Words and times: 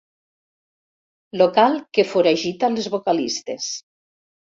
Local 1.41 1.77
que 1.97 2.05
foragita 2.13 2.71
les 2.79 2.87
vocalistes. 2.95 3.69